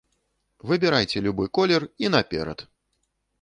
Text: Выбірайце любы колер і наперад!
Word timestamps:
Выбірайце 0.71 1.21
любы 1.25 1.45
колер 1.59 1.85
і 2.05 2.11
наперад! 2.15 2.65